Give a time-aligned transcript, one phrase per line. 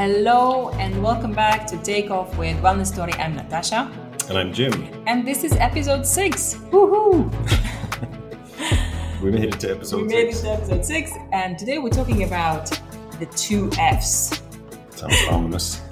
[0.00, 3.14] Hello and welcome back to Take Off with Wellnesstory.
[3.20, 3.92] I'm Natasa.
[4.30, 4.72] And I'm Jim.
[5.06, 6.54] And this is episode six.
[6.70, 7.28] Woohoo!
[9.22, 10.38] we made it to episode we made six.
[10.38, 11.12] it to episode six.
[11.32, 12.70] And today we're talking about
[13.18, 14.40] the two F's.
[14.88, 15.82] Sounds ominous.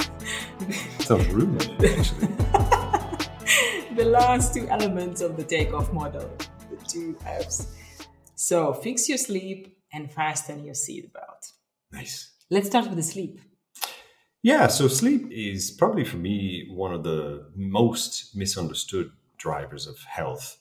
[1.00, 2.28] Sounds rude, actually.
[3.94, 6.34] the last two elements of the takeoff model,
[6.70, 7.76] the two F's.
[8.36, 11.52] So fix your sleep and fasten your seatbelt.
[11.92, 12.32] Nice.
[12.50, 13.38] Let's start with the sleep.
[14.42, 20.58] Yeah, so sleep is probably for me one of the most misunderstood drivers of health.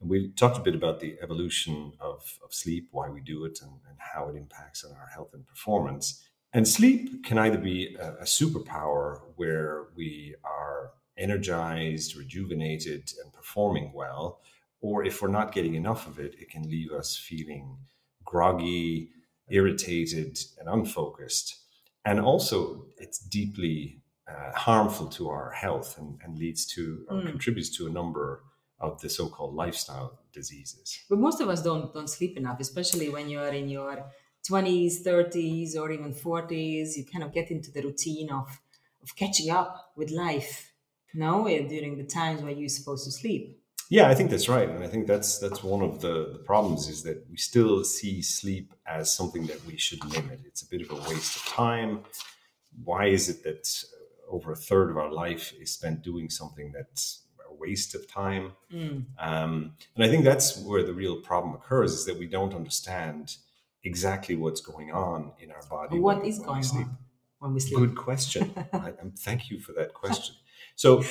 [0.00, 3.60] And we talked a bit about the evolution of, of sleep, why we do it,
[3.62, 6.22] and, and how it impacts on our health and performance.
[6.52, 13.92] And sleep can either be a, a superpower where we are energized, rejuvenated, and performing
[13.94, 14.40] well,
[14.82, 17.78] or if we're not getting enough of it, it can leave us feeling
[18.22, 19.10] groggy,
[19.48, 21.63] irritated, and unfocused.
[22.04, 27.30] And also, it's deeply uh, harmful to our health and, and leads to or Mm.
[27.30, 28.44] contributes to a number
[28.80, 30.98] of the so-called lifestyle diseases.
[31.08, 34.10] But most of us don't don't sleep enough, especially when you are in your
[34.42, 36.96] 20s, 30s, or even 40s.
[36.96, 38.60] You kind of get into the routine of
[39.02, 40.72] of catching up with life.
[41.14, 43.63] No, eh, during the times when you're supposed to sleep.
[43.94, 46.88] Yeah, I think that's right, and I think that's that's one of the, the problems
[46.88, 50.40] is that we still see sleep as something that we should limit.
[50.44, 52.00] It's a bit of a waste of time.
[52.82, 53.64] Why is it that
[54.28, 58.54] over a third of our life is spent doing something that's a waste of time?
[58.72, 59.04] Mm.
[59.16, 63.36] Um, and I think that's where the real problem occurs: is that we don't understand
[63.84, 66.00] exactly what's going on in our body.
[66.00, 66.86] What when- is when we going sleep.
[66.88, 66.98] on
[67.38, 67.78] when we sleep?
[67.78, 68.54] Good question.
[68.72, 70.34] I, um, thank you for that question.
[70.74, 71.04] So,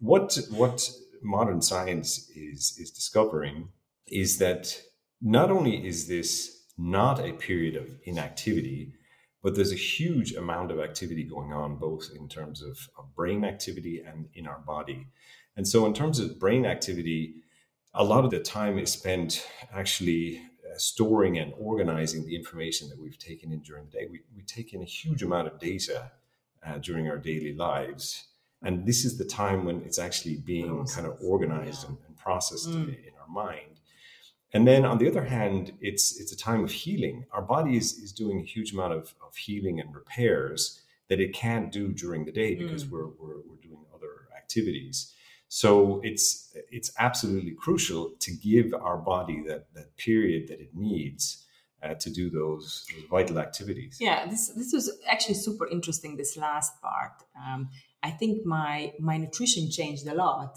[0.00, 0.86] what what
[1.26, 3.68] modern science is is discovering
[4.06, 4.80] is that
[5.20, 8.92] not only is this not a period of inactivity,
[9.42, 13.44] but there's a huge amount of activity going on, both in terms of, of brain
[13.44, 15.06] activity and in our body.
[15.56, 17.36] And so, in terms of brain activity,
[17.94, 23.00] a lot of the time is spent actually uh, storing and organizing the information that
[23.00, 24.06] we've taken in during the day.
[24.10, 26.12] We, we take in a huge amount of data
[26.66, 28.26] uh, during our daily lives.
[28.62, 31.88] And this is the time when it's actually being kind of organized yeah.
[31.90, 32.88] and, and processed Mm.
[32.88, 33.80] in, in our mind.
[34.52, 37.26] And then on the other hand, it's it's a time of healing.
[37.32, 41.32] Our body is, is doing a huge amount of, of healing and repairs that it
[41.34, 42.90] can't do during the day because Mm.
[42.92, 45.12] we're, we're, we're doing other activities.
[45.48, 46.28] So it's
[46.72, 51.44] it's absolutely crucial to give our body that, that period that it needs
[51.84, 53.98] uh, to do those, those vital activities.
[54.00, 56.16] Yeah, this this was actually super interesting.
[56.16, 57.12] This last part,
[57.44, 57.68] um,
[58.08, 60.52] I think my my nutrition changed a lot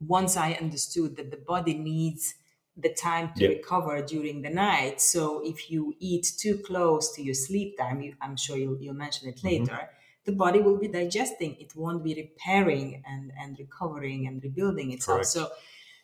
[0.00, 2.34] once I understood that the body needs
[2.76, 5.00] the time to recover during the night.
[5.00, 8.94] So if you eat too close to your sleep time, you, I'm sure you'll, you'll
[8.94, 9.64] mention it Mm-hmm.
[9.64, 9.90] later.
[10.24, 15.24] The body will be digesting; it won't be repairing and and recovering and rebuilding itself.
[15.24, 15.32] Correct.
[15.34, 15.50] So,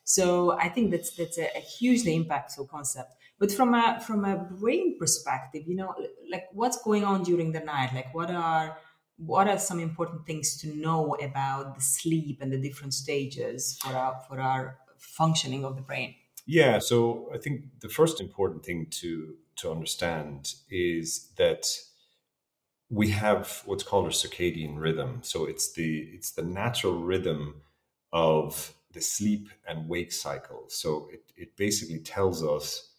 [0.04, 3.14] so I think that's that's a, a hugely impactful concept.
[3.38, 5.94] But from a from a brain perspective, you know,
[6.30, 7.92] like what's going on during the night?
[7.94, 8.78] Like what are
[9.18, 13.92] what are some important things to know about the sleep and the different stages for
[13.92, 16.14] our for our functioning of the brain?
[16.46, 21.66] Yeah, so I think the first important thing to to understand is that
[22.90, 25.20] we have what's called a circadian rhythm.
[25.22, 27.62] So it's the it's the natural rhythm
[28.12, 30.64] of the sleep and wake cycle.
[30.68, 32.94] So it, it basically tells us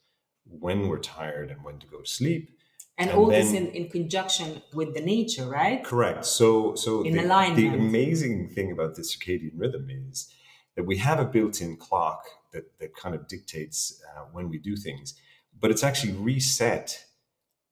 [0.46, 2.59] when we're tired and when to go to sleep.
[3.00, 5.82] And, And all this in, in conjunction with the nature, right?
[5.84, 6.26] Correct.
[6.26, 7.24] So so In the,
[7.56, 10.30] the amazing thing about the circadian rhythm is
[10.76, 12.22] that we have a built-in clock
[12.52, 15.16] that, that kind of dictates uh, when we do things,
[15.62, 17.06] but it's actually reset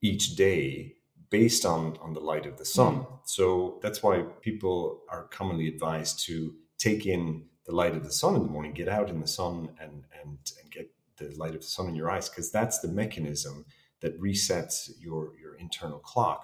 [0.02, 0.94] each day
[1.30, 3.06] based on on the light of the sun.
[3.26, 4.16] So that's why
[4.48, 6.36] people are commonly advised to
[6.78, 7.24] take in
[7.66, 10.38] the light of the sun in the morning, get out in the sun and and,
[10.62, 10.88] and get
[11.18, 13.66] the light of the sun in your eyes, because that's the mechanism
[14.02, 16.44] that resets your your internal clock.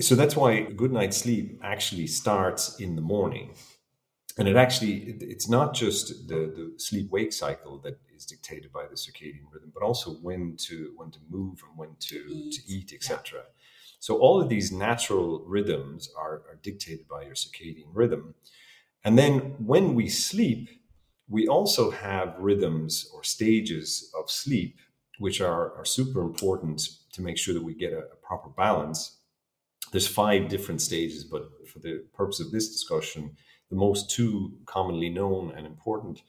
[0.00, 3.54] So that's why a good night's sleep actually starts in the morning.
[4.38, 8.72] And it actually, it- it's not just the, the sleep wake cycle that is dictated
[8.72, 12.52] by the circadian rhythm, but also when to when to move and when to, Eat,
[12.54, 12.96] to eat, yeah.
[12.96, 13.44] etc.
[14.00, 18.34] So all of these natural rhythms are, are dictated by your circadian rhythm.
[19.04, 20.70] And then when we sleep,
[21.28, 24.78] we also have rhythms or stages of sleep,
[25.18, 29.18] which are, are super important to make sure that we get a, a proper balance.
[29.90, 33.36] There's five different stages, but for the purpose of this discussion,
[33.70, 36.22] the most two commonly known and important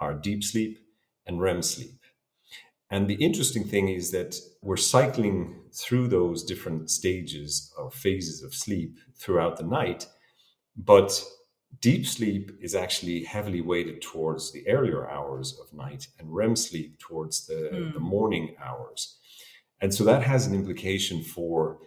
[0.00, 0.78] are deep sleep
[1.26, 1.98] and REM sleep.
[2.90, 8.54] And the interesting thing is that we're cycling through those different stages or phases of
[8.54, 10.06] sleep throughout the night.
[10.76, 11.22] But
[11.80, 16.98] deep sleep is actually heavily weighted towards the earlier hours of night and REM sleep
[16.98, 17.92] towards the, mm.
[17.92, 19.18] the morning hours.
[19.80, 21.78] And so that has an implication for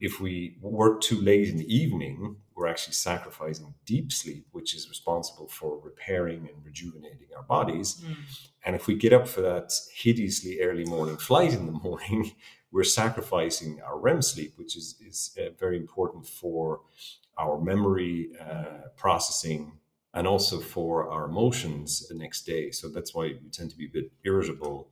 [0.00, 4.88] if we work too late in the evening, we're actually sacrificing deep sleep, which is
[4.88, 8.02] responsible for repairing and rejuvenating our bodies.
[8.04, 8.16] Mm.
[8.64, 12.32] And if we get up for that hideously early morning flight in the morning,
[12.70, 16.80] we're sacrificing our REM sleep, which is, is uh, very important for
[17.38, 19.78] our memory uh, processing
[20.14, 22.70] and also for our emotions the next day.
[22.70, 24.88] So that's why you tend to be a bit irritable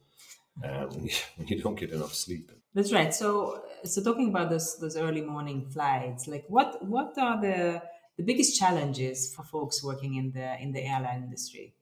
[0.65, 2.51] uh, when, you, when you don't get enough sleep.
[2.75, 3.15] That's right.
[3.15, 7.83] So, so talking about those those early morning flights, like what what are the
[8.17, 11.75] the biggest challenges for folks working in the in the airline industry?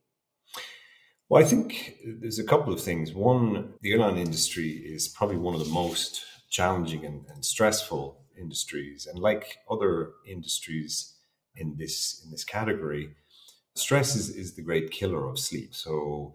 [1.29, 3.15] Well, I think there's a couple of things.
[3.15, 9.06] One, the airline industry is probably one of the most challenging and, and stressful industries,
[9.06, 11.15] and like other industries
[11.56, 13.15] in this in this category,
[13.75, 15.75] stress is, is the great killer of sleep.
[15.75, 16.35] So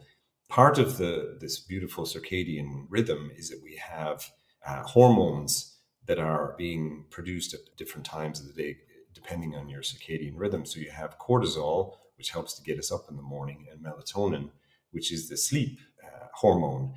[0.49, 4.31] part of the this beautiful circadian rhythm is that we have
[4.65, 5.77] uh, hormones
[6.07, 8.77] that are being produced at different times of the day
[9.13, 13.05] depending on your circadian rhythm so you have cortisol which helps to get us up
[13.09, 14.49] in the morning and melatonin
[14.91, 16.93] which is the sleep uh, hormone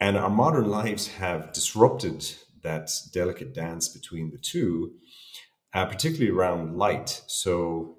[0.00, 2.34] and our modern lives have disrupted
[2.64, 4.92] that delicate dance between the two
[5.72, 7.96] uh, particularly around light so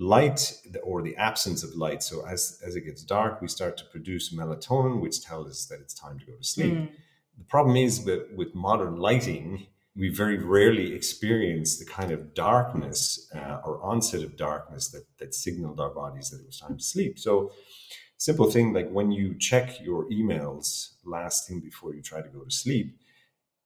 [0.00, 2.02] light or the absence of light.
[2.02, 5.80] So as as it gets dark, we start to produce melatonin, which tells us that
[5.80, 6.74] it's time to go to sleep.
[6.74, 6.90] Mm.
[7.38, 13.30] The problem is that with modern lighting, we very rarely experience the kind of darkness
[13.34, 16.84] uh, or onset of darkness that that signaled our bodies that it was time to
[16.84, 17.18] sleep.
[17.18, 17.52] So
[18.16, 22.44] simple thing like when you check your emails last thing before you try to go
[22.44, 22.98] to sleep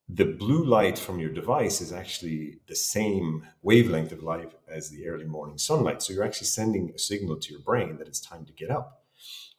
[0.09, 5.07] the blue light from your device is actually the same wavelength of light as the
[5.09, 6.03] early morning sunlight.
[6.03, 9.05] So you're actually sending a signal to your brain that it's time to get up.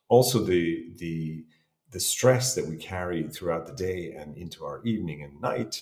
[0.08, 1.46] Also, the the
[1.92, 5.82] the stress that we carry throughout the day and into our evening and night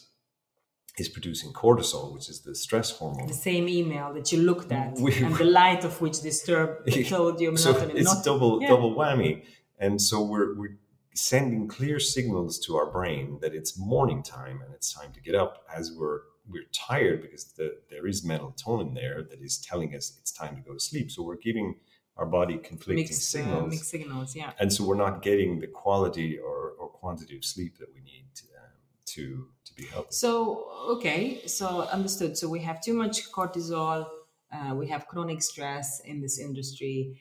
[0.98, 3.28] is producing cortisol, which is the stress hormone.
[3.28, 7.42] The same email that you looked at, we, and the light of which disturbed told
[7.42, 8.70] you so it's not, double yeah.
[8.70, 9.44] double whammy.
[9.80, 10.78] And so we're we're
[11.16, 15.36] sending clear signals to our brain that it's morning time and it's time to get
[15.36, 20.18] up as we're we're tired because the, there is melatonin there that is telling us
[20.20, 21.10] it's time to go to sleep.
[21.10, 21.76] So we're giving
[22.18, 23.64] our body conflicting mixed, signals.
[23.64, 24.52] uh, mixed signals yeah.
[24.60, 28.26] And so we're not getting the quality or, or quantity of sleep that we need
[28.36, 28.72] to, um,
[29.06, 30.10] to to be healthy.
[30.12, 32.38] So okay so understood.
[32.38, 34.06] So we have too much cortisol
[34.54, 37.20] uh, we have chronic stress in this industry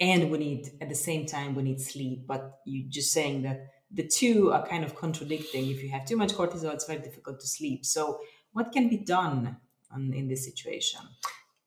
[0.00, 2.26] and we need at the same time we need sleep.
[2.26, 5.70] But you're just saying that the two are kind of contradicting.
[5.70, 7.84] If you have too much cortisol it's very difficult to sleep.
[7.84, 8.20] So
[8.52, 9.56] what can be done
[9.90, 11.00] on, in this situation?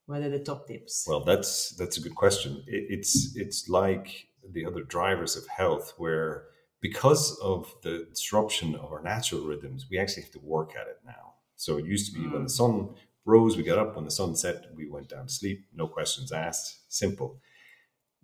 [0.06, 1.06] What are the top tips?
[1.08, 2.64] Well that's that's a good question.
[2.68, 6.46] It, it's it's like the other drivers of health where
[6.82, 11.00] because of the disruption of our natural rhythms we actually have to work at it
[11.06, 11.34] now.
[11.56, 12.34] So it used to be mm.
[12.34, 12.90] when the sun
[13.24, 13.96] rose we got up.
[13.96, 15.66] When the sun set we went down to sleep.
[15.74, 16.92] No questions asked.
[16.94, 17.40] Simple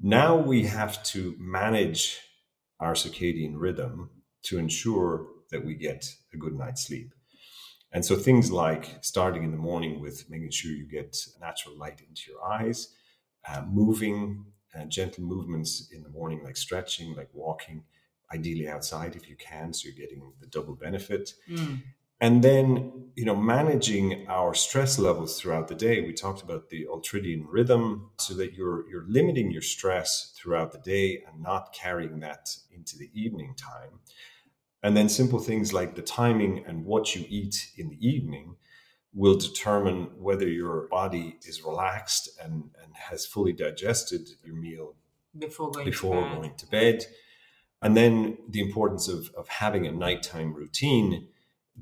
[0.02, 2.20] now we have to manage
[2.80, 4.10] our circadian rhythm
[4.44, 7.14] to ensure that we get a good night's sleep.
[7.92, 12.02] And so things like starting in the morning with making sure you get natural light
[12.08, 12.96] into your eyes,
[13.48, 17.84] uh, moving uh, gentle movements in the morning, like stretching, like walking,
[18.34, 21.34] ideally outside if you can, so you're getting the double benefit.
[21.50, 21.82] Mm
[22.22, 26.88] and then you know managing our stress levels throughout the day we talked about the
[26.90, 32.20] ultradian rhythm so that you're you're limiting your stress throughout the day and not carrying
[32.20, 34.00] that into the evening time
[34.84, 38.56] and then simple things like the timing and what you eat in the evening
[39.14, 44.96] will determine whether your body is relaxed and, and has fully digested your meal
[45.38, 46.36] before going, before to, bed.
[46.36, 47.06] going to bed
[47.82, 51.28] and then the importance of, of having a nighttime routine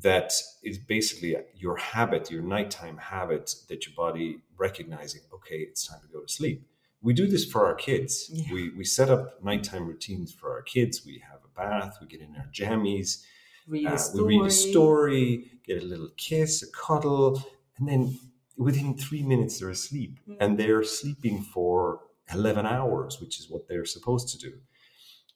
[0.01, 5.99] that is basically your habit, your nighttime habit that your body recognizing, okay, it's time
[6.01, 6.65] to go to sleep.
[7.01, 8.29] We do this for our kids.
[8.31, 8.53] Yeah.
[8.53, 11.03] We, we set up nighttime routines for our kids.
[11.05, 13.23] We have a bath, we get in our jammies,
[13.67, 17.41] read uh, we read a story, get a little kiss, a cuddle,
[17.77, 18.19] and then
[18.57, 20.19] within three minutes they're asleep.
[20.21, 20.41] Mm-hmm.
[20.41, 22.01] And they're sleeping for
[22.33, 24.53] 11 hours, which is what they're supposed to do.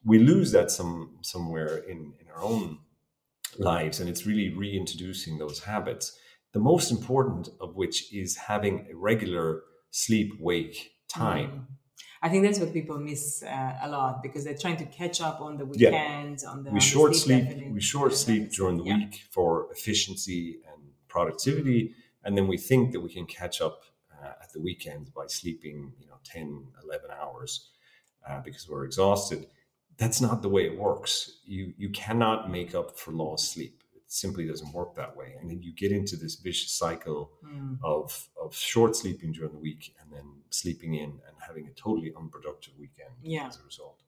[0.05, 2.79] We lose that some somewhere in, in our own
[3.59, 6.17] lives and it's really reintroducing those habits
[6.53, 11.75] the most important of which is having a regular sleep wake time mm.
[12.23, 15.41] I think that's what people miss uh, a lot because they're trying to catch up
[15.41, 16.49] on the weekends, yeah.
[16.49, 17.43] on the we on short the sleep.
[17.43, 17.73] deficit.
[17.73, 18.99] We short sleep during the Yeah.
[18.99, 21.93] week for efficiency and productivity,
[22.23, 25.91] and then we think that we can catch up uh, at the weekends by sleeping,
[25.99, 27.71] you know, 10, 11 hours
[28.25, 29.47] uh, because we're exhausted.
[29.97, 31.39] That's not the way it works.
[31.45, 33.83] You you cannot make up for lost sleep.
[33.95, 37.77] It simply doesn't work that way, and then you get into this vicious cycle Mm.
[37.83, 42.11] of of short sleeping during the week and then sleeping in and having a totally
[42.21, 43.47] unproductive weekend Yeah.
[43.47, 43.99] as a result.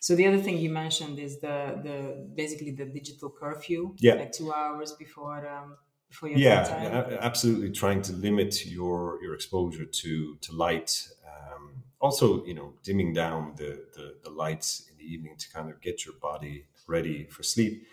[0.00, 1.56] So the other thing you mentioned is the
[1.86, 1.96] the
[2.34, 3.94] basically the digital curfew.
[3.98, 4.14] Yeah.
[4.14, 5.76] Like two hours before um
[6.08, 7.18] before your Yeah, bedtime.
[7.20, 7.70] absolutely.
[7.70, 10.90] Trying to limit your your exposure to to light.
[12.00, 15.80] Also, you know, dimming down the, the the lights in the evening to kind of
[15.82, 17.86] get your body ready for sleep.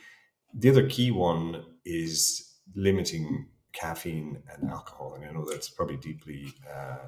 [0.53, 6.53] The other key one is limiting caffeine and alcohol, and I know that's probably deeply
[6.73, 7.07] uh,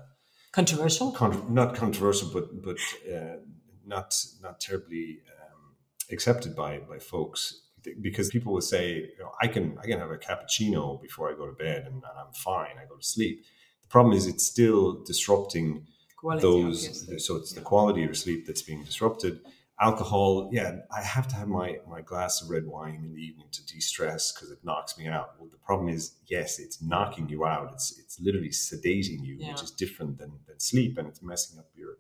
[0.52, 1.12] Controversial.
[1.12, 2.78] con- not controversial, but but
[3.14, 3.38] uh,
[3.86, 5.76] not not terribly um,
[6.12, 7.62] accepted by by folks
[8.02, 11.36] because people will say, you know, I can I can have a cappuccino before I
[11.36, 12.76] go to bed and, and I'm fine.
[12.82, 13.46] I go to sleep.
[13.84, 15.88] The problem is it's still disrupting
[16.20, 17.06] Quality those.
[17.06, 17.20] sleep.
[17.20, 19.40] So it's the quality of your sleep that's being disrupted.
[19.82, 23.48] Alcohol, yeah, I have to have my my glass of red wine in the evening
[23.54, 25.36] to de-stress because it knocks me out.
[25.40, 27.72] Well, the problem is, yes, it's knocking you out.
[27.76, 29.52] It's it's literally sedating you, Yeah.
[29.52, 31.94] which is different than, than sleep, and it's messing up your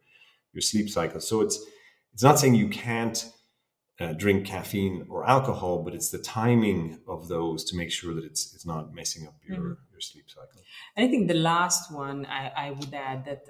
[0.53, 1.21] your sleep cycle.
[1.21, 1.57] So it's
[2.13, 3.17] it's not saying you can't
[4.01, 8.25] uh, drink caffeine or alcohol, but it's the timing of those to make sure that
[8.25, 9.77] it's it's not messing up your Mhm.
[9.93, 10.61] your sleep cycle.
[10.95, 13.41] And I think the last one I, I would add that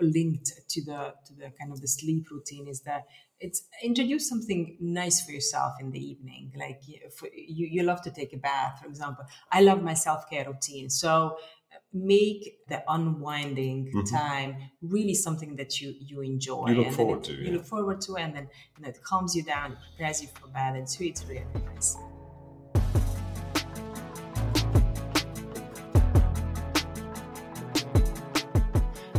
[0.00, 3.04] linked to the to the kind of the sleep routine is that
[3.40, 6.52] it's introduce something nice for yourself in the evening.
[6.56, 9.24] Like you, you love to take a bath, for example.
[9.50, 11.38] I love my self care routine, so
[11.72, 14.10] uh, make the unwinding Mhm.
[14.10, 16.66] time really something that you you enjoy.
[16.68, 19.02] You look and forward it- to, You look forward to, and then you know, it
[19.02, 21.96] calms you down, prepares you for bed, and so it's really nice.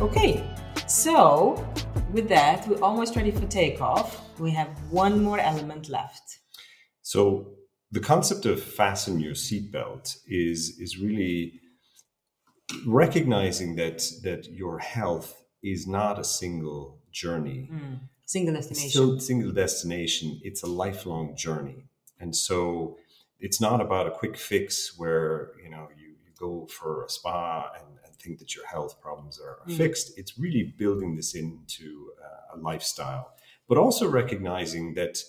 [0.01, 0.43] Okay,
[0.89, 1.65] so
[2.11, 4.21] with that, we're almost ready for takeoff.
[4.39, 6.39] We have one more element left.
[7.01, 7.53] So
[7.91, 11.59] the concept of fasten your seatbelt is is really
[12.85, 17.69] recognizing that that your health is not a single journey.
[17.71, 17.95] Hmm.
[18.25, 18.89] Single It's destination.
[18.89, 20.39] still single destination.
[20.43, 21.85] It's a lifelong journey.
[22.19, 22.97] And so
[23.39, 27.71] it's not about a quick fix where, you know, you, you go for a spa
[27.75, 29.77] and think that your health problems are Mm.
[29.77, 30.17] fixed.
[30.17, 33.33] It's really building this into uh, a lifestyle,
[33.67, 35.23] but also recognizing that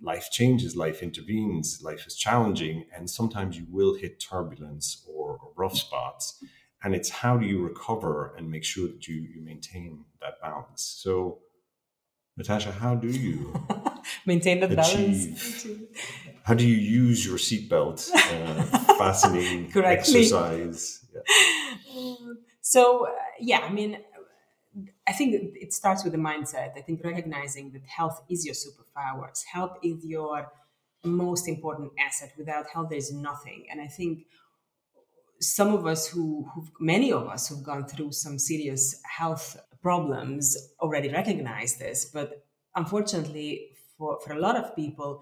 [0.00, 5.52] life changes, life intervenes, life is challenging, and sometimes you will hit turbulence or, or
[5.56, 6.42] rough spots.
[6.82, 10.82] And it's how do you recover and make sure that you, you maintain that balance.
[10.82, 11.38] So,
[12.38, 13.54] Natasa, how do you
[14.26, 15.66] Maintain the balance.
[16.42, 18.62] How do you use your seatbelt, uh,
[18.98, 21.04] fastening exercise?
[21.14, 21.20] Yeah.
[22.60, 23.98] So, uh, yeah, I mean,
[25.06, 26.70] I think it- starts with the mindset.
[26.76, 30.50] I think recognizing that health is your superpowers, health is your
[31.04, 32.32] most important asset.
[32.38, 33.66] Without health, there's nothing.
[33.70, 34.26] And I think
[35.40, 40.56] some of us who, who many of us who've gone through some serious health problems
[40.80, 42.06] already recognize this.
[42.06, 42.28] But
[42.74, 43.48] unfortunately,
[43.98, 45.20] for, for a lot of people,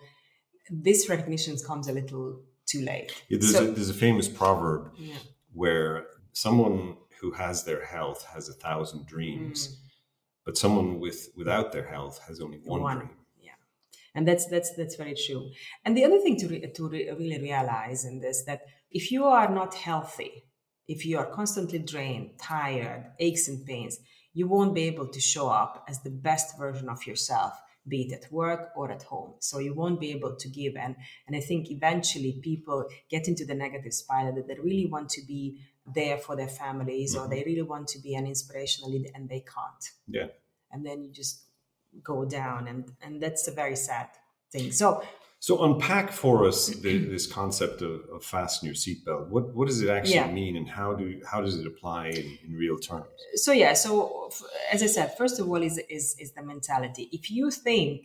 [0.71, 3.11] this recognition comes a little too late.
[3.29, 5.17] Yeah, there's, So- a, there's a famous proverb Yeah.
[5.53, 9.77] where someone who has their health has a thousand dreams, mm.
[10.45, 12.99] but someone with without their health has only one, One.
[12.99, 13.11] dream.
[13.41, 13.53] yeah
[14.15, 15.51] and that's that's that's very true
[15.85, 19.25] and the other thing to, re- to re- really realize in this that if you
[19.25, 20.45] are not healthy
[20.89, 23.99] if you are constantly drained tired aches and pains
[24.35, 27.53] you won't be able to show up as the best version of yourself
[27.89, 30.95] be it at work or at home so you won't be able to give and
[31.27, 35.23] and i think eventually people get into the negative spiral that they really want to
[35.27, 39.29] be there for their families or they really want to be an inspirational leader and
[39.29, 40.29] they can't Yeah.
[40.71, 41.43] and then you just
[42.03, 44.09] go down and and that's a very sad
[44.53, 45.03] thing so
[45.49, 49.25] So unpack for us the, this concept of, of fasten your seatbelt.
[49.35, 50.31] What what does it actually Yeah.
[50.41, 53.07] mean, and how do how does it apply in, in real terms?
[53.45, 53.91] so yeah so
[54.33, 54.43] f-
[54.75, 57.99] as i said first of all is is is the mentality if you think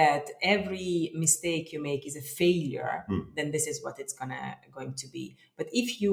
[0.00, 3.20] that every mistake you make is a failure Hmm.
[3.36, 4.44] then this is what it's gonna
[4.76, 5.24] going to be
[5.58, 6.12] but if you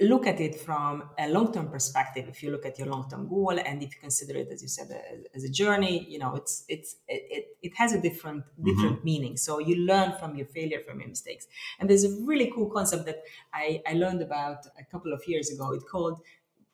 [0.00, 3.82] look at it from a long-term perspective if you look at your long-term goal and
[3.82, 4.88] if you consider it as you said
[5.34, 9.36] as, a journey you know it's it's it, it, it has a different different meaning.
[9.36, 11.46] So you learn from your failure from your mistakes.
[11.78, 13.22] And there's a really cool concept that
[13.52, 15.72] i i learned about a couple of years ago.
[15.72, 16.20] It's called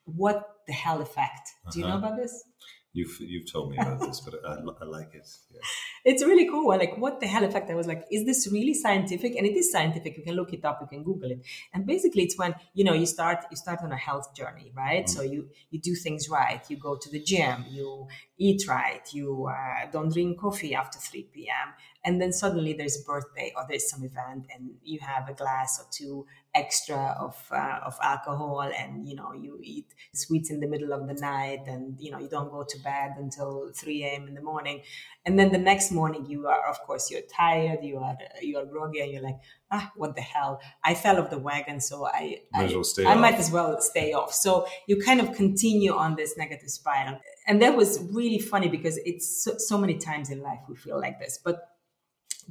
[0.05, 1.45] what the hell effect.
[1.71, 2.07] Do you know Uh-huh.
[2.07, 2.45] about this
[2.91, 5.27] You've you've told me about this, but I, I like it.
[5.51, 5.61] Yeah.
[6.05, 6.69] It's really cool.
[6.69, 7.43] Like, what the hell?
[7.43, 9.35] In fact, I was like, is this really scientific?
[9.35, 10.17] And it is scientific.
[10.17, 10.79] You can look it up.
[10.81, 11.45] You can Google it.
[11.73, 15.05] And basically, it's when you know you start you start on a health journey, right?
[15.05, 15.09] Mm.
[15.09, 16.61] So you you do things right.
[16.69, 17.65] You go to the gym.
[17.69, 19.07] You eat right.
[19.13, 21.73] You uh, don't drink coffee after three p.m.
[22.03, 25.79] And then suddenly there's a birthday or there's some event, and you have a glass
[25.79, 26.25] or two
[26.55, 31.07] extra of uh, of alcohol and you know you eat sweets in the middle of
[31.07, 34.41] the night and you know you don't go to bed until 3 a.m in the
[34.41, 34.81] morning.
[35.25, 38.65] And then the next morning you are of course you're tired you are you are
[38.65, 39.39] groggy and you're like
[39.71, 40.59] ah what the hell?
[40.83, 44.33] I fell off the wagon so i might I, I might as well stay off.
[44.33, 47.19] So you kind of continue on this negative spiral.
[47.47, 50.99] And that was really funny because it's so, so many times in life we feel
[50.99, 51.69] like this but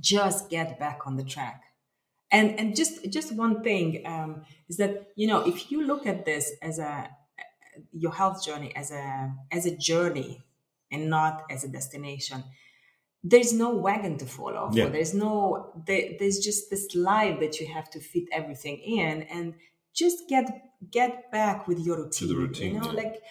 [0.00, 1.62] just get back on the track
[2.30, 6.24] and and just just one thing um, is that you know if you look at
[6.24, 7.08] this as a
[7.92, 10.44] your health journey as a as a journey
[10.90, 12.42] and not as a destination
[13.24, 14.88] there's no wagon to fall off yeah.
[14.88, 19.54] there's no there, there's just this life that you have to fit everything in and
[19.94, 20.46] just get
[20.90, 23.02] get back with your routine, routine you know yeah.
[23.02, 23.22] like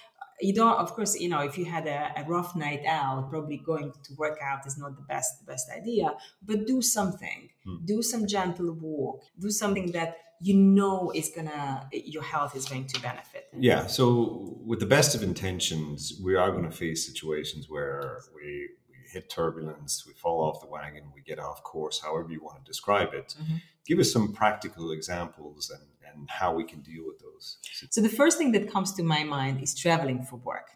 [0.42, 3.58] you don't of course you know if you had a, a, rough night out probably
[3.58, 6.12] going to work out is not the best the best idea
[6.44, 7.78] but do something hmm.
[7.86, 12.86] do some gentle walk do something that you know is gonna your health is going
[12.86, 17.68] to benefit yeah so with the best of intentions we are going to face situations
[17.70, 22.32] where we, we hit turbulence we fall off the wagon we get off course however
[22.32, 23.56] you want to describe it mm-hmm.
[23.88, 27.58] give us some practical examples and and how we can deal with those.
[27.90, 30.72] So the first thing that comes to my mind is traveling for work.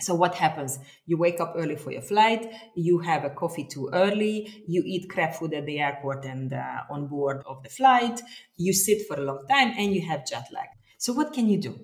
[0.00, 0.78] So what happens?
[1.06, 2.46] You wake up early for your flight.
[2.76, 4.64] You have a coffee too early.
[4.66, 8.20] You eat crap food at the airport and uh, on board of the flight.
[8.56, 10.68] You sit for a long time and you have jet lag.
[10.98, 11.80] So what can you do?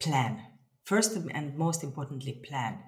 [0.00, 0.42] Plan.
[0.82, 2.82] First and most importantly, plan.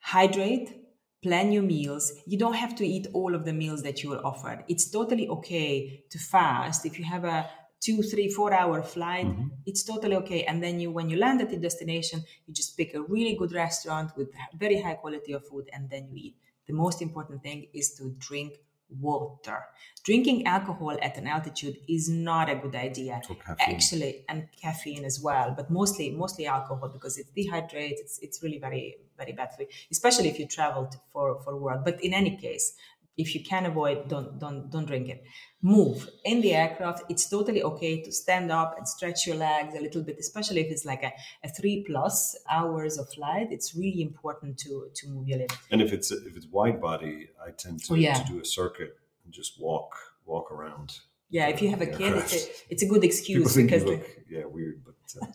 [0.00, 0.79] Hydrate,
[1.22, 2.12] plan your meals.
[2.26, 4.64] You don't have to eat all of the meals that you are offered.
[4.68, 6.86] It's totally okay to fast.
[6.86, 7.48] If you have a
[7.80, 9.48] two, three, four hour flight, mm-hmm.
[9.66, 10.44] it's totally okay.
[10.44, 13.52] And then you, when you land at the destination, you just pick a really good
[13.52, 16.36] restaurant with very high quality of food and then you eat.
[16.66, 18.54] The most important thing is to drink
[18.98, 19.64] water.
[20.02, 23.24] Drinking alcohol at an altitude is not a good idea.
[23.58, 28.00] Actually, and caffeine as well, but mostly mostly alcohol because it dehydrates.
[28.04, 31.56] It's it's really very very bad for you, especially if you travel to, for for
[31.56, 31.84] work.
[31.84, 32.74] But in any case,
[33.16, 35.22] if you can avoid, don't don't don't drink it.
[35.62, 37.04] Move in the aircraft.
[37.08, 40.70] It's totally okay to stand up and stretch your legs a little bit, especially if
[40.70, 41.12] it's like a,
[41.44, 43.48] a three plus hours of flight.
[43.50, 45.56] It's really important to to move your legs.
[45.70, 48.14] And if it's if it's wide body, I tend to, oh, yeah.
[48.14, 49.94] to do a circuit and just walk
[50.24, 50.98] walk around.
[51.28, 54.44] Yeah, if you have a kid, it's a, it's a good excuse because look, yeah,
[54.46, 55.26] weird, but uh,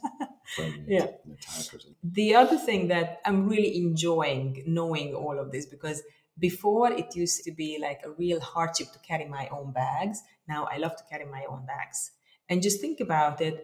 [0.88, 1.07] yeah.
[2.03, 6.01] The other thing that I'm really enjoying knowing all of this because
[6.38, 10.21] before it used to be like a real hardship to carry my own bags.
[10.48, 12.12] Now I love to carry my own bags.
[12.50, 13.63] And just think about it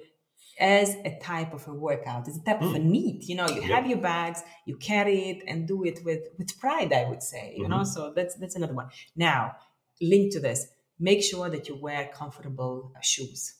[0.60, 2.28] as a type of a workout.
[2.28, 2.70] It's a type mm.
[2.70, 3.24] of a need.
[3.24, 6.94] You know, you have your bags, you carry it and do it with with pride,
[6.94, 7.54] I would say.
[7.56, 7.72] You mm-hmm.
[7.72, 8.90] know, so that's that's another one.
[9.16, 9.56] Now,
[10.02, 10.68] linked to this,
[11.00, 13.56] make sure that you wear comfortable shoes.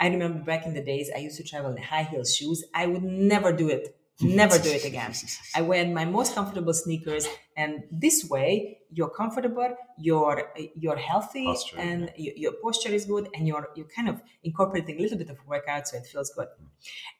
[0.00, 2.64] I remember back in the days I used to travel in high heel shoes.
[2.74, 5.12] I would never do it Never do it again.
[5.54, 11.78] I wear my most comfortable sneakers, and this way you're comfortable, you're you're healthy, posture,
[11.78, 12.32] and yeah.
[12.34, 15.86] your posture is good, and you're you're kind of incorporating a little bit of workout,
[15.88, 16.48] so it feels good.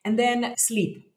[0.06, 1.12] And then sleep.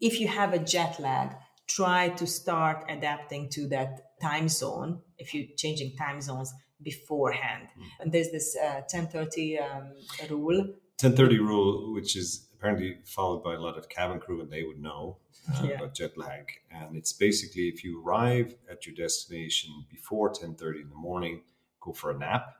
[0.00, 1.30] If you have a jet lag,
[1.66, 5.00] try to start adapting to that time zone.
[5.16, 7.84] If you're changing time zones beforehand, mm.
[8.00, 9.94] and there's this uh, 10:30 um,
[10.28, 10.74] rule.
[10.98, 14.80] 10:30 rule, which is apparently followed by a lot of cabin crew, and they would
[14.80, 15.18] know
[15.52, 15.70] uh, yeah.
[15.72, 16.48] about jet lag.
[16.70, 21.42] And it's basically if you arrive at your destination before ten thirty in the morning,
[21.80, 22.54] go for a nap,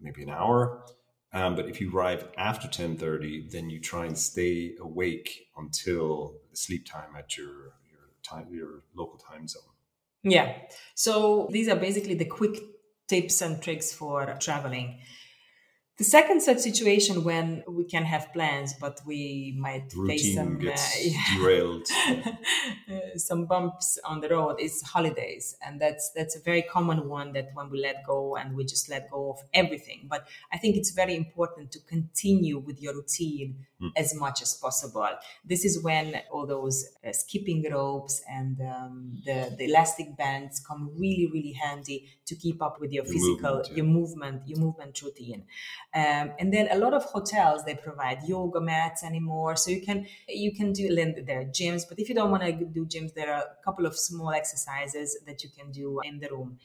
[0.00, 0.84] maybe an hour.
[1.32, 6.36] Um, but if you arrive after ten thirty, then you try and stay awake until
[6.52, 9.62] sleep time at your your time your local time zone.
[10.22, 10.54] Yeah.
[10.94, 12.60] So these are basically the quick
[13.08, 15.00] tips and tricks for traveling.
[16.00, 20.56] The second such situation when we can have plans, but we might Routine face some
[20.66, 21.86] uh, derailed,
[23.16, 27.34] some bumps on the road is holidays, and that's that's a very common one.
[27.34, 30.06] That when we let go and we just let go of everything.
[30.08, 33.90] But I think it's very important to continue with your routine mm.
[33.94, 35.06] as much as possible.
[35.44, 40.92] This is when all those uh, skipping ropes and um, the the elastic bands come
[40.96, 43.76] really really handy to keep up with your, your physical movement, yeah.
[43.76, 45.44] your movement your movement routine
[45.92, 50.06] Um, and then a lot of hotels they provide yoga mats anymore, so you can
[50.28, 51.82] you can do there are gyms.
[51.88, 55.18] But if you don't want to do gyms, there are a couple of small exercises
[55.26, 56.58] that you can do in the room.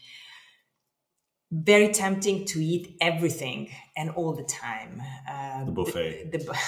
[1.52, 5.02] Very tempting to eat everything and all the time.
[5.28, 6.32] Uh, the buffet.
[6.32, 6.60] The, the,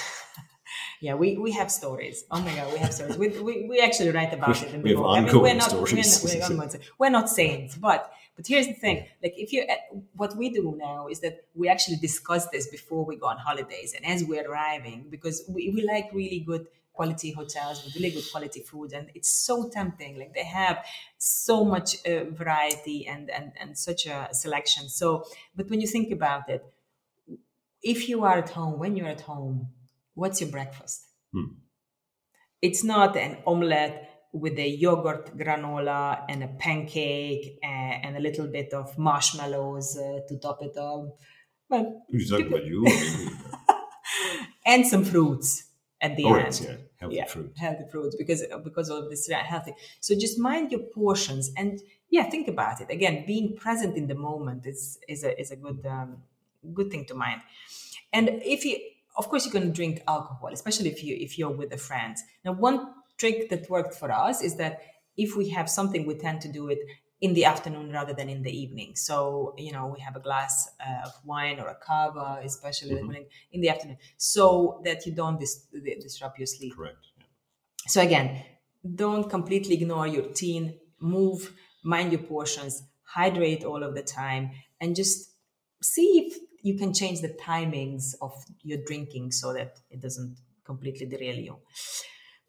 [1.00, 2.24] yeah, we, we have stories.
[2.30, 3.16] Oh my god, we have stories.
[3.16, 5.16] We, we, we actually write about it in the we book.
[5.16, 6.24] I mean, we're not, stories.
[6.24, 9.66] We're not, we're not saints, but but here's the thing: like if you,
[10.14, 13.94] what we do now is that we actually discuss this before we go on holidays,
[13.96, 18.24] and as we're arriving, because we, we like really good quality hotels with really good
[18.32, 20.84] quality food and it's so tempting like they have
[21.16, 24.88] so much uh, variety and, and and such a selection.
[24.88, 25.24] So
[25.56, 26.62] but when you think about it
[27.82, 29.68] if you are at home when you're at home
[30.14, 31.06] what's your breakfast?
[31.32, 31.50] Hmm.
[32.62, 38.46] it's not an omelette with a yogurt granola and a pancake and, and a little
[38.46, 41.16] bit of marshmallows uh, to top it up.
[41.68, 42.86] Well, Who's talking about you?
[44.66, 45.64] and some fruits
[46.00, 46.44] at the oh, end.
[46.44, 47.52] Right, yeah, healthy yeah, fruit.
[47.56, 49.74] Healthy fruits because because of this healthy.
[50.00, 52.90] So just mind your portions and yeah, think about it.
[52.90, 56.22] Again, being present in the moment is is a is a good um,
[56.72, 57.42] good thing to mind.
[58.12, 58.78] And if you
[59.16, 62.16] of course you can drink alcohol, especially if you if you're with a friend.
[62.44, 64.80] Now one trick that worked for us is that
[65.16, 66.78] if we have something, we tend to do it
[67.20, 68.94] in the afternoon rather than in the evening.
[68.94, 73.22] So, you know, we have a glass uh, of wine or a cava, especially mm-hmm.
[73.52, 75.66] in the afternoon, so that you don't dis-
[76.00, 76.76] disrupt your sleep.
[76.76, 76.98] Correct.
[77.18, 77.24] Yeah.
[77.88, 78.44] So, again,
[78.94, 81.52] don't completely ignore your routine, move,
[81.82, 85.32] mind your portions, hydrate all of the time, and just
[85.82, 91.06] see if you can change the timings of your drinking so that it doesn't completely
[91.06, 91.56] derail you.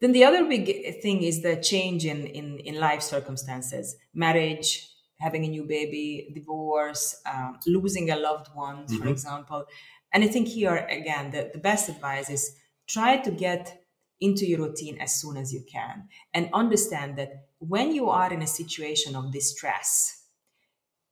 [0.00, 5.44] Then the other big thing is the change in, in, in life circumstances, marriage, having
[5.44, 8.96] a new baby, divorce, um, losing a loved one, mm-hmm.
[8.96, 9.64] for example.
[10.12, 12.56] And I think here, again, the, the best advice is
[12.88, 13.82] try to get
[14.20, 18.42] into your routine as soon as you can and understand that when you are in
[18.42, 20.24] a situation of distress,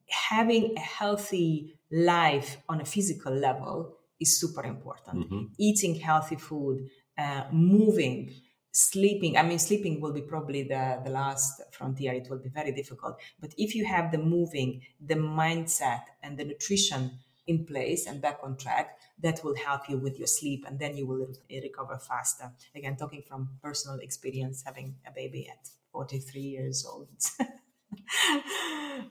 [0.09, 5.27] having a healthy life on a physical level is super important.
[5.27, 5.43] Mm-hmm.
[5.59, 8.33] Eating healthy food, uh, moving,
[8.79, 12.13] sleeping i mean sleeping will be probably the, the last frontier.
[12.13, 13.21] It will be very difficult.
[13.41, 18.39] But if you have the moving the mindset and the nutrition in place and back
[18.43, 22.53] on track that will help you with your sleep and then you will recover faster.
[22.75, 27.09] Again talking from personal experience having a baby at 43 years old.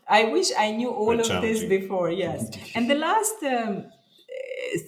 [0.08, 2.52] I wish i knew all of this before yes.
[2.76, 3.86] And the last um,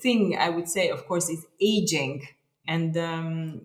[0.04, 2.28] thing i would say of course is aging.
[2.68, 3.62] And um,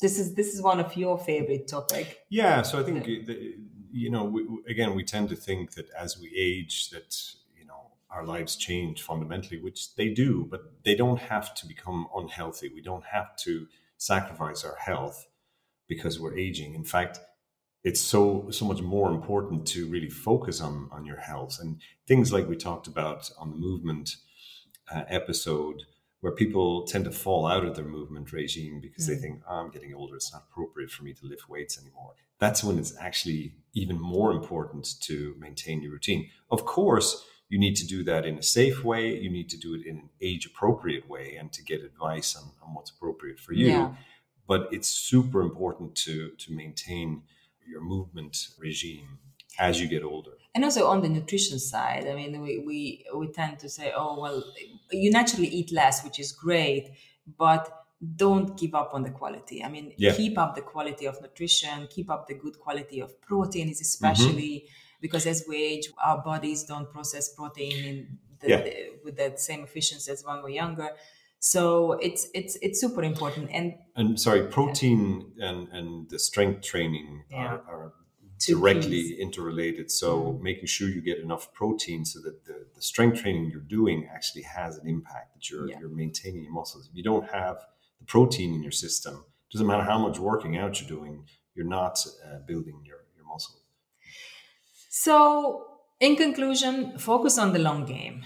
[0.00, 2.20] this is this is one of your favorite topic.
[2.28, 3.54] Yeah so i think the,
[3.90, 7.16] you know we, again we tend to think that as we age that
[7.58, 12.06] you know our lives change fundamentally which they do but they don't have to become
[12.14, 12.70] unhealthy.
[12.74, 15.26] We don't have to sacrifice our health
[15.88, 16.74] because we're aging.
[16.74, 17.20] In fact
[17.84, 21.58] it's so so much more important to really focus on on your health.
[21.60, 24.16] And things like we talked about on the movement
[24.92, 25.82] uh, episode
[26.26, 29.10] where people tend to fall out of their movement regime because mm.
[29.10, 32.14] they think, oh, I'm getting older, it's not appropriate for me to lift weights anymore.
[32.40, 36.28] That's when it's actually even more important to maintain your routine.
[36.50, 39.76] Of course, you need to do that in a safe way, you need to do
[39.76, 43.52] it in an age appropriate way and to get advice on, on what's appropriate for
[43.52, 43.68] you.
[43.68, 43.94] Yeah.
[44.48, 47.22] But it's super important to to maintain
[47.64, 49.20] your movement regime
[49.60, 53.28] as you get older and also on the nutrition side i mean we, we we
[53.28, 54.42] tend to say oh well
[54.90, 56.90] you naturally eat less which is great
[57.38, 57.84] but
[58.16, 60.14] don't give up on the quality i mean yeah.
[60.14, 65.00] keep up the quality of nutrition keep up the good quality of proteins especially mm-hmm.
[65.00, 68.62] because as we age our bodies don't process protein in the, yeah.
[68.62, 70.88] the, with the same efficiency as when we're younger
[71.38, 75.48] so it's it's it's super important and and sorry protein yeah.
[75.48, 77.92] and and the strength training are, are
[78.38, 79.90] directly interrelated.
[79.90, 80.40] So mm.
[80.40, 84.42] making sure you get enough protein so that the, the strength training you're doing actually
[84.42, 85.78] has an impact, that you're yeah.
[85.80, 86.88] you're maintaining your muscles.
[86.90, 87.56] If you don't have
[87.98, 92.04] the protein in your system, doesn't matter how much working out you're doing, you're not
[92.24, 93.62] uh, building your, your muscles.
[94.90, 95.66] So
[96.00, 98.22] in conclusion, focus on the long game.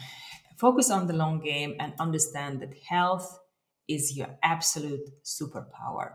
[0.57, 3.39] Focus on the long game and understand that health
[3.89, 6.15] is your absolute superpower.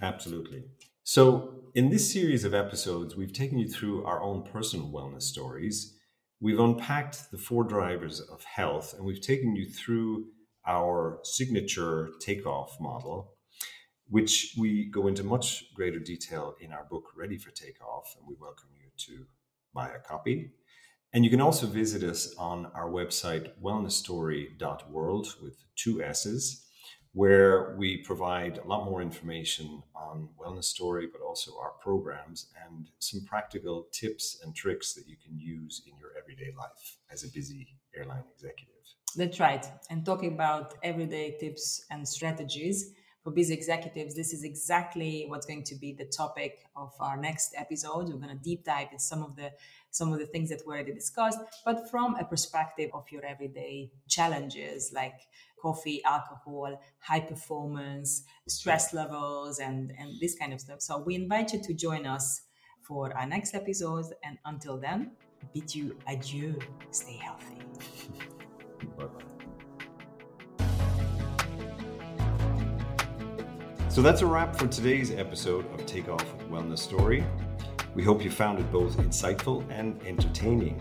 [0.00, 0.64] Absolutely.
[1.10, 5.96] So, in this series of episodes, we've taken you through our own personal wellness stories.
[6.38, 10.26] We've unpacked the four drivers of health, and we've taken you through
[10.66, 13.32] our signature takeoff model,
[14.10, 18.14] which we go into much greater detail in our book, Ready for Takeoff.
[18.18, 19.24] And we welcome you to
[19.72, 20.50] buy a copy.
[21.14, 26.67] And you can also visit us on our website, wellnesstory.world with two S's,
[27.18, 32.90] where we provide a lot more information on Wellness Story, but also our programs and
[33.00, 37.28] some practical tips and tricks that you can use in your everyday life as a
[37.34, 38.84] busy airline executive.
[39.16, 39.66] That's right.
[39.90, 42.92] And talking about everyday tips and strategies
[43.24, 47.52] for busy executives, this is exactly what's going to be the topic of our next
[47.56, 48.10] episode.
[48.10, 49.50] We're going to deep dive in some of the
[49.90, 53.90] some of the things that we already discussed, but from a perspective of your everyday
[54.06, 55.18] challenges like
[55.60, 60.80] coffee, alcohol, high performance, stress levels, and, and this kind of stuff.
[60.80, 62.42] So we invite you to join us
[62.82, 64.06] for our next episode.
[64.24, 65.12] And until then,
[65.52, 66.58] bid you adieu.
[66.90, 67.58] Stay healthy.
[73.88, 77.24] So that's a wrap for today's episode of Takeoff Wellnesstory.
[77.94, 80.80] We hope you found it both insightful and entertaining.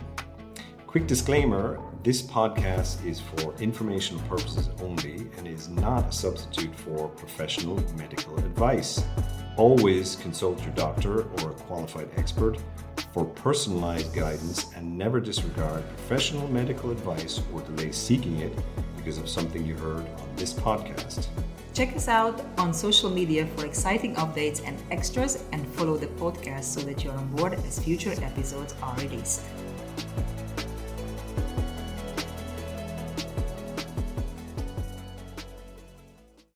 [0.85, 7.07] Quick disclaimer this podcast is for informational purposes only and is not a substitute for
[7.10, 9.03] professional medical advice.
[9.57, 12.57] Always consult your doctor or a qualified expert
[13.13, 18.53] for personalized guidance and never disregard professional medical advice or delay seeking it
[18.95, 21.27] because of something you heard on this podcast.
[21.73, 26.63] Check us out on social media for exciting updates and extras, and follow the podcast
[26.63, 29.41] so that you're on board as future episodes are released.